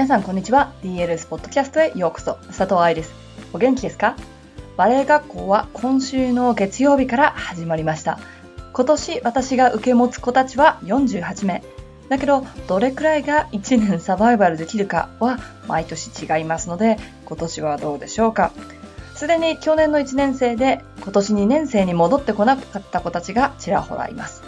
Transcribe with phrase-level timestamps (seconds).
[0.00, 0.72] 皆さんこんにちは。
[0.82, 2.38] DLS ポッドキャストへようこそ。
[2.46, 3.12] 佐藤愛です。
[3.52, 4.16] お元気ですか？
[4.78, 8.18] バレエ学校は今週の月曜日から始まりました。
[8.72, 11.62] 今年私が受け持つ子たちは48名。
[12.08, 16.96] だけどどれくらいが1年サバイバルできるかは毎年違いますので
[17.26, 18.52] 今年はどうでしょうか？
[19.14, 24.42] すでに去年の1年生で今年2年生に戻ってこなかった子たちがちらほらいます。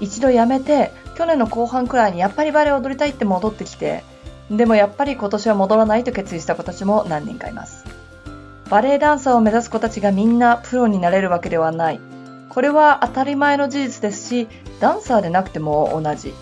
[0.00, 4.02] 一度辞めて去年の後半くらいにやっぱりバレエを踊りたいって戻ってきて
[4.50, 7.84] でもやっぱり今年は戻らないと決意した子たちも何人かいます。
[8.70, 12.00] バレエダンサーを目指す子たちがみんなプロになれるわけではない。
[12.48, 14.48] これは当たり前の事実ですし
[14.80, 16.32] ダンサーでなくても同じ。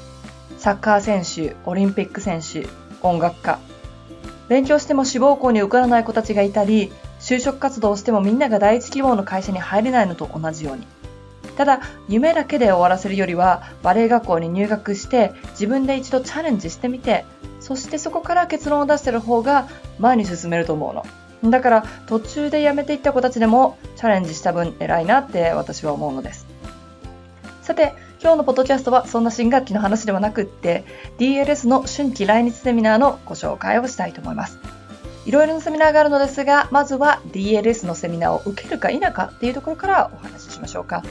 [0.59, 2.67] サッカー選手オリンピック選手
[3.03, 3.59] 音楽家。
[4.49, 10.87] 勉強しても志望校に受からない子たちがいたり就職活動をしてもみんなが第一希望の会社に入れないのと同じように。
[11.57, 17.25] ただ夢だけで終わらせるよりはバレエ学校に入学して自分で一度チャレンジしてみて
[17.67, 19.67] そしてそこから結論を出してる方が
[19.99, 21.51] 前に進めると思うの。
[21.51, 26.47] だから途中で辞めていった子たちでもチャレンジした分偉いなって私は思うのです。
[27.63, 30.85] さて今日のポッドキャストはそんな新学期の話ではなくって
[31.19, 34.61] DLS の春季来日セミナーのご紹介をしたいと思います。
[35.25, 41.03] いろいろなセミナーがあるのですがまずは DLS のセミナーを受けるか否かっていうところからお話ししましょうか。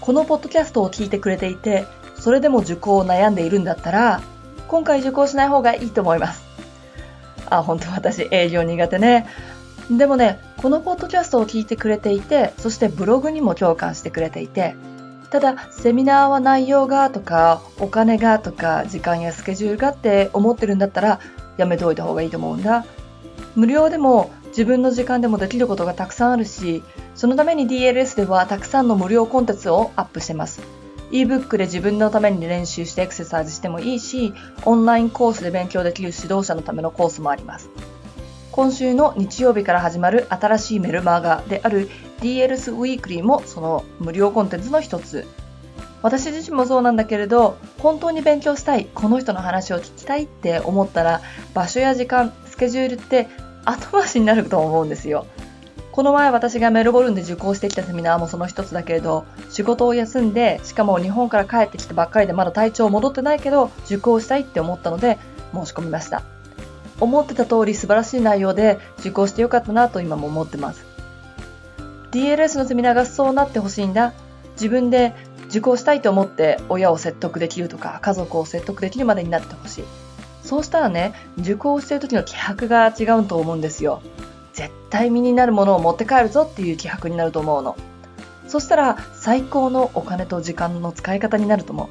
[0.00, 1.84] このポッドキャストを聞いてくれていて、
[2.18, 4.22] それでも受講を悩んでいるんだったら、
[4.70, 6.44] 今回受講しない方がいいと思います。
[7.50, 9.26] あ、本当私営業苦手ね。
[9.90, 14.76] でもね、このポッドキャストを聞いてくれていて、そしてブログにも共感してくれていて、
[15.30, 21.18] ただ、セミナーは内容がとか、お金がとか、時間やスケジュールがって思ってるんだったら、
[21.56, 22.84] やめておいた方がいいと思うんだ。
[23.56, 26.84] 無料でも自分の時間でもできることがたくさんあるし、
[27.16, 30.79] そのために DLS ではたくさんの無料コンテンツをアップしてます。
[31.10, 34.32] Ebook で自分のために練習してエクササイズしてもいいし、
[34.64, 37.68] オンラインコースで勉強できる指導者のためのコースもあります。
[38.52, 41.88] 今週の日曜日から始まる新しいメルマガである
[42.20, 45.26] DLS Weekly もその無料コンテンツの一つ。
[46.02, 51.20] 私自身もそうなんだけれど、本当に勉強したい、この人の話を聞きたいって思ったら、
[51.54, 53.28] 場所や時間、スケジュールって
[53.64, 55.26] 後回しになると思うんですよ。
[56.00, 65.18] この前私がメルボルンで受講してきたセミナーもその一つだけれど、仕事を休んで、しかも日本から帰ってきたばっかりでまだ体調戻ってないけど、受講したいって思ったので
[65.52, 66.22] 申し込みました。
[67.00, 70.86] 思ってた通り素晴らしい内容で受講してよかったなと今も思ってます。
[72.12, 74.14] DLS のセミナーがそうなってほしいんだ。
[74.52, 75.12] 自分で
[75.50, 79.84] 受講したいと思って親を説得できるとか家族を説得できるまでになってほしい。
[80.44, 84.00] そうしたらね、受講してる時の気迫が違うと思うんですよ。
[84.90, 87.76] 対身になるものを持って帰るぞっていう気迫になると思うの。
[88.48, 91.88] そしたら最高のお金と時間の使い方になると思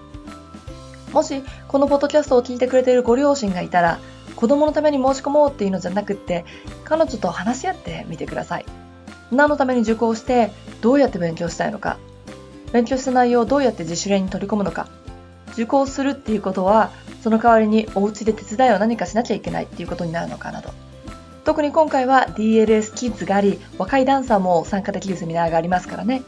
[1.12, 1.14] う。
[1.14, 4.00] もしこのポッドキャストを聞いてくれているご両親がいたら、
[4.36, 6.46] 子供のために申し込もうっていうのじゃなくって、
[6.84, 8.66] 彼女と話し合ってみてください。
[9.32, 10.52] 何のために受講して、
[10.82, 11.98] どうやって勉強したいのか、
[12.74, 14.88] 勉強した内容をどうやって自主練に取り込むのか、
[15.54, 16.92] 受講するっていうことは、
[17.24, 20.72] その代わりにお家で手伝いを何かしなきゃいけないっていうことになるのかなと。
[21.50, 26.22] 特に今回は DLS キッズがあり、若いダンサーも参加できるセミナーがありますからね。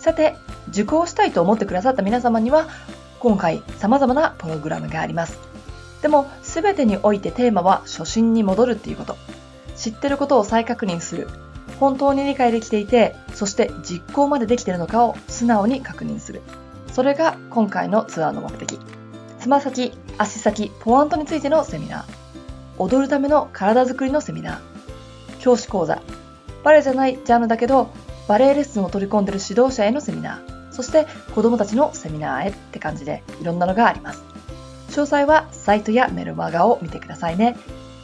[0.00, 0.34] さて、
[0.70, 2.66] 受講したいと思ってくださった皆様には、
[3.20, 5.38] 今回様々なプログラムがあります。
[6.02, 9.16] でも、すべてにおいてテーマは初心に戻るっていうこと。
[9.76, 11.28] 知ってることを再確認する。
[11.78, 16.42] 本当に理解できていて、そして実行までできているのかを素直に確認する。
[16.92, 18.80] それが今回のツアーの目的。
[19.38, 22.19] つま先、足先、ポワントについてのセミナー。
[22.80, 24.58] 踊るための体づくりのセミナー。
[25.38, 26.00] 教師講座。
[26.64, 27.90] バレエじゃないジャンルだけど、
[28.26, 30.72] バレエレッスンを取り込んでる指導者へのセミナー。
[30.72, 34.22] そして子供たちのセミナーへって感じでいろんなのがあります。
[34.90, 37.58] 詳細はサイトやメルマガを見てくださいね。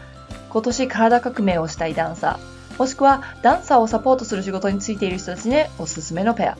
[0.49, 6.57] 今年体革命をしたいダンサー、もしくはダンサーをサポートする仕事についている人たちにおすすめのペア。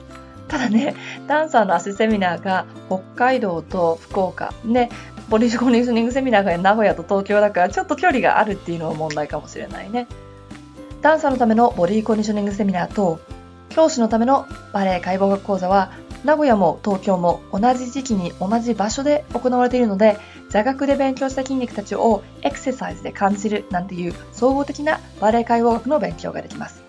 [0.53, 0.95] ただね、
[1.27, 4.91] ダンサーの足セミナーが北海道と福岡、ね、
[5.31, 10.09] ボディコンディショニングセミナーが名古屋と東京だからちょっと距離があるっていうのは問題かもしれないね。
[11.01, 13.19] ダンサーのためのボディコンディショニングセミナーと、
[13.71, 15.91] 教師のためのバレエ解剖学講座は、
[16.23, 20.19] 名古屋も東京も同じ時期に同じ場所で行われているので、
[20.51, 26.82] 座学で勉強した筋肉たちをエクササイズで感じるなんていう総合的なバレエ解剖学の勉強ができます。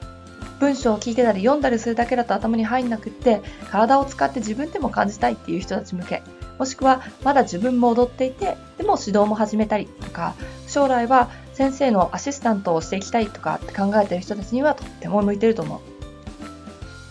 [0.63, 6.24] 文章を聞いてたり読んだりするだけだと頭に入んなくって体を使って自分でも感じたいっていう人たち向け。
[6.57, 10.36] もしくはまだ自分も踊っていてでも指導も始めたりとか
[10.68, 15.80] 将来は先生のアシスタントをしていきたいとかって考えてる人たちにはとっても向いてると思う。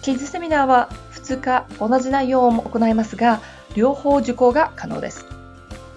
[0.01, 3.41] キッズセミナーは2日同じ内容を行いますが
[3.75, 5.27] 両方受講が可能です。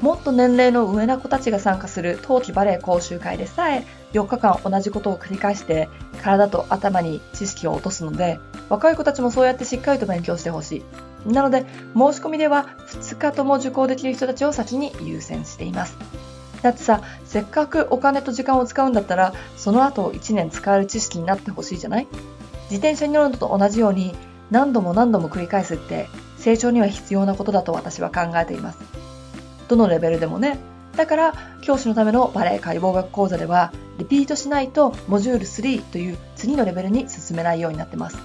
[0.01, 5.89] もっと年齢の上な子たちが参加する冬季バレエ講習会でさえ4日間同じことを繰り返して
[6.23, 8.39] 体と頭に知識を落とすので
[8.69, 10.83] 若い子たちもそうやってしっかりと勉強してほし
[11.25, 11.31] い。
[11.31, 11.65] なので
[11.95, 15.97] 申し込みでは2日とも受講できる人たちを先に優先しています。
[16.61, 22.07] だってさせっかくお金と時間を使うんだったらその後1年使える知識になってほしいじゃない？
[22.71, 24.15] 自転車に乗るのと同じように
[24.49, 26.07] 何度も何度も繰り返すって
[26.37, 28.79] 成長には必要なことだと私は考えています。
[29.67, 30.59] どのレベルでもね。
[30.95, 38.17] だから教師のためのバレエ解剖学講座ではリピートしないとモジュール3という次のレベルに進めないようになってます。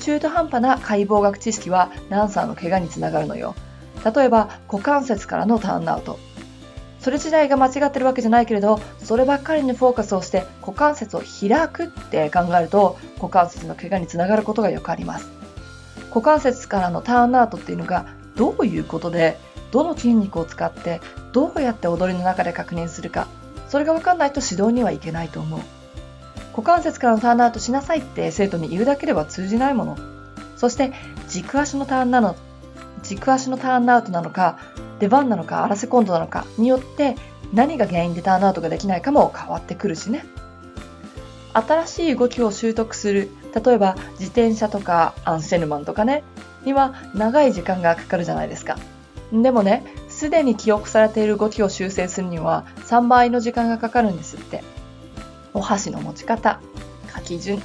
[0.00, 3.54] 中途半端な解剖学知識はダンサーの怪我につながるのよ。
[4.14, 6.18] 例えば股関節からのターンアウト。
[7.00, 15.28] それ自体が間違ってるわけじゃないけれどそればっかりにフォーカスをして股関節を開くって考えると股関節の怪我につながることがよくあります。
[16.10, 19.38] 股関節からのターンアウトっていうのがどういうことで
[19.70, 21.00] どの筋肉を使って
[21.32, 23.28] どうやって踊りの中で確認するか
[23.68, 25.60] それが分かんないと指導にはいけないと思う。
[26.52, 29.96] 股関節からのターンアウトしなさいって生徒に言うだけでは通じないもの。
[30.56, 30.92] そして
[31.28, 32.34] 軸足のターンなの
[33.02, 34.58] 軸足のターンアウトなのか
[34.98, 37.14] 出番なのかアラセコンドなのかによって
[37.52, 40.24] 何が原因でターンアウトができないかも変わってくるしね。
[41.52, 46.24] 新しい動きを習得する例えば自転車とかアンシェヌマンとかね
[46.64, 48.76] には長い時間がかかるじゃないですか。
[49.32, 54.62] でもねすでに記憶されている動きを修正するには3倍の時間がかかるんですって。
[55.54, 56.60] お箸の持ち方、
[57.14, 57.60] 書き順、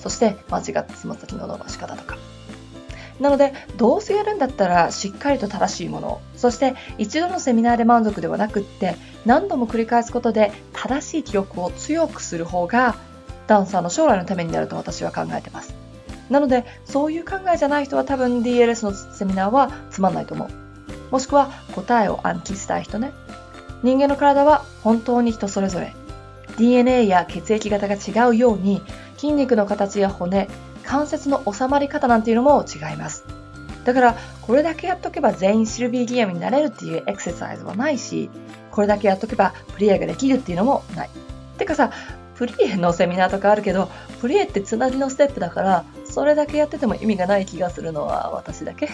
[0.00, 2.18] そして間違ったつま先の伸ばし方とか。
[3.20, 8.96] なので、どうせやるんだったらしっかりと正しいものをそして一度のセミナーで満足ではなくって、
[9.26, 12.96] 何度も繰り返すことで正しい記憶を強くする方が、
[13.46, 15.74] ダンサーの将来のためになると私は考えてます。
[16.30, 20.59] なので、そういう考えじゃない人は多分 DLS のセミナーはつまんないと思う。
[21.10, 23.12] もしくは答えを暗記したい人ね。
[23.82, 25.94] 人間の体は本当に人それぞれ。
[26.56, 28.82] DNA や血液型が違うように
[29.16, 30.48] 筋肉の形や骨、
[30.84, 33.24] 関節の収まり方なんていうのも違います。
[33.84, 38.30] だからこれだけやっとけば全員シルヴィ・ギエムになれるっていうエクササイズはないし、
[38.70, 41.10] これだけやっとけばプリエができるっていうのもない。
[41.58, 41.90] てかさ、
[42.36, 43.90] プリエのセミナーとかあるけど、
[44.20, 48.90] プリエってつなぎのステップだから、それだけやってても意味がない気がするのは私だけ。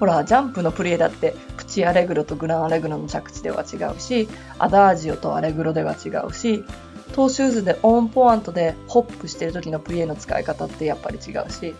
[0.00, 6.64] ほら、ジャンプのプリエだってプチアレグロとグランアレグロの着地では違うし、アダージオとアレグロでは違うし、
[7.12, 11.74] トーシューズでオンポワントでホップしてる時のプリエの使い方ってやっぱり違うし、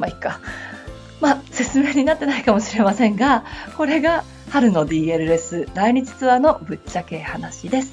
[0.00, 0.40] まあいっか。
[1.22, 3.44] まあ説明になってないかもしれませんが、
[3.76, 7.92] これが春の DLS 来日ツアーのぶっちゃけ話です。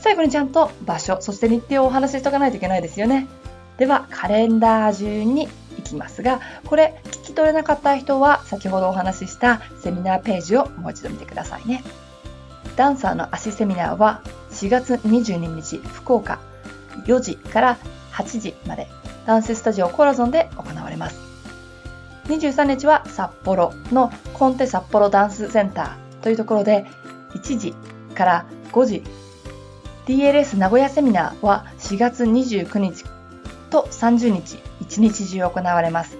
[0.00, 3.26] 最後にちゃんと場所、そして日程をお話ししとかないといけないですよね。
[3.78, 5.48] では、カレンダー順に
[5.88, 11.82] きますが、これ聞き取れなかった人は先ほどお話ししたセミナーページをもう一度見てくださいね。
[12.76, 16.38] ダンサーの足セミナーは4月22日福岡
[17.06, 17.78] 4時から
[18.12, 18.86] 8時まで
[19.26, 21.18] ダンススタジオコラゾンで行われます。
[22.28, 26.84] 23日は札幌のコンテ札幌ダンスセンターというところで
[27.34, 27.74] 1時
[28.14, 29.02] から5時
[30.06, 33.04] DLS 名古屋セミナーは4月29日
[33.70, 36.16] と30日一日中行われます。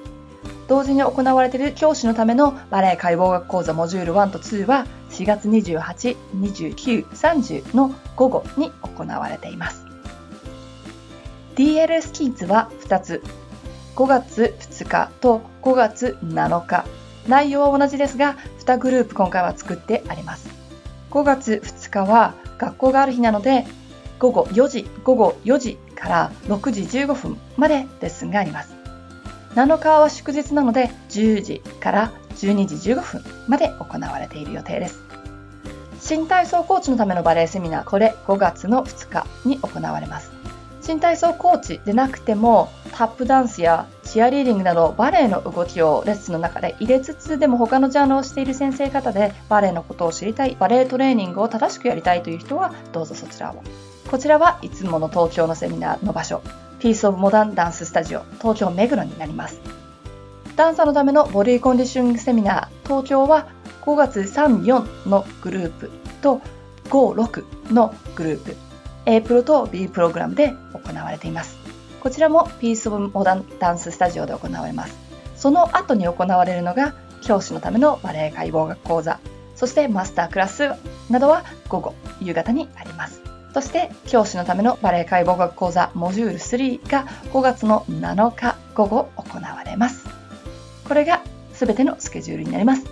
[0.68, 9.84] 同時に行われている教師のためのバレエ解剖学講座モジュール1と2は4月28、29、30の午後に行われています。
[11.54, 13.22] DLS キッズは2つ。
[13.94, 16.84] 5月2日と5月7日。
[17.28, 20.48] 内容は同じですが、2グループ今回は作ってあります。
[21.10, 23.66] 5月2日は学校がある日なので、
[24.18, 28.74] 午後4時、午後4時から6時15分までレッスンがあります。
[29.54, 35.00] 7日は祝日なので10時から12時15分まで行われている予定です。
[36.00, 40.30] 新体操コーチのためのバレエセミナー、これ5月の2日に行われます。
[40.86, 53.64] 新体操コーチでなくてもタップダンスやチアリーディングなどバレエの動きをレッスンの中で入れつつでも他のジャンルをしている先生方でバレエのことを知りたいバレエトレーニングを正しくやりたいという人はどうぞそちらを
[54.10, 56.40] こちらはいつもの東京のセミナーの場所、
[56.78, 59.60] ピースオブモダンダンススタジオ、東京目黒になります。
[60.54, 63.48] ダンサーのためのボディコンディショニングセミナー、東京は
[63.82, 65.90] 5月3、4のグループ
[66.22, 66.40] と
[66.88, 68.56] 5、6のグループ、
[69.06, 71.56] A プロと B プログラムで行われています。
[72.00, 74.96] こちらもピースオブモダンダンススタジオで行われます。
[75.34, 79.18] その後に行われるのが教師のためのバレエ解剖学講座、
[79.56, 80.70] そしてマスタークラス
[81.10, 83.20] などは午後、夕方にあります。
[83.56, 90.04] そして教師のためのバレエ解剖学講座モジュール3が5月の7日午後行われます。
[90.86, 91.22] これが
[91.54, 92.84] 全てのスケジュールになります。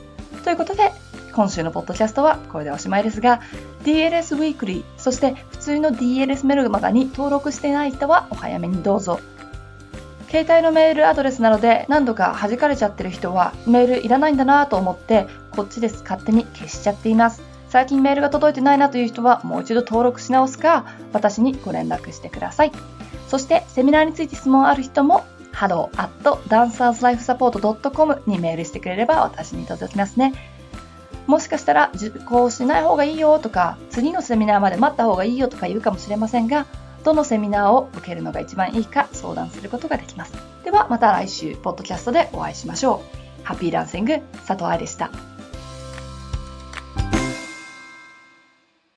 [0.43, 0.91] ということで、
[1.35, 3.43] 今週のポッドキャストはこれでおしまいですが、
[3.85, 9.21] DLS ウィークリー、そして普通の DLS メルマガに登録していない人はお早めにどうぞ。
[10.31, 17.54] 携帯のメールアドレスなので何度か弾かれちゃってる人はメールいらないんだなと思ってこっちです勝手に消しちゃっています。
[17.75, 22.73] 最近メールが届いてないなという人はもう一度登録し直すか私にご連絡してください。
[23.27, 30.35] そしてセミナーについて質問ある人も hello.dancerslifesupport.com にメールしてくれれば私に届きますね。
[31.27, 36.67] もしかしたら受講しない方がいいよとか、次のセミナーまで待った方がいいよとか言うかもしれませんが、
[37.03, 40.35] どのセミナーを受けるのが一番いいか相談することができます。
[40.63, 43.03] ではまた来週、ポッドキャストでお会いしましょ
[43.43, 43.43] う。
[43.43, 45.34] ハッピーランシング、佐藤愛でした。